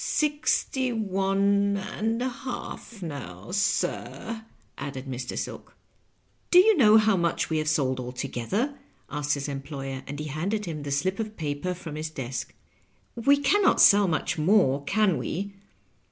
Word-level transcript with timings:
^^ 0.01 0.03
Sixty 0.03 0.91
one 0.91 1.77
and 1.77 2.23
a 2.23 2.29
half 2.29 3.03
now, 3.03 3.51
sir," 3.51 4.45
added 4.75 5.05
Mr. 5.05 5.37
Silk. 5.37 5.75
"Do 6.49 6.57
you 6.57 6.75
know 6.75 6.97
how 6.97 7.15
much 7.15 7.51
we 7.51 7.59
have 7.59 7.69
sold 7.69 7.99
altogether?" 7.99 8.79
asked 9.11 9.35
his 9.35 9.47
employer; 9.47 10.01
and 10.07 10.17
he 10.19 10.25
handed 10.29 10.65
him 10.65 10.81
the 10.81 10.91
slip 10.91 11.19
of 11.19 11.37
paper 11.37 11.75
from 11.75 11.93
his 11.97 12.09
desk." 12.09 12.55
We 13.27 13.37
can 13.37 13.61
not 13.61 13.79
sell 13.79 14.07
much 14.07 14.39
more, 14.39 14.83
can 14.85 15.19
we?" 15.19 15.53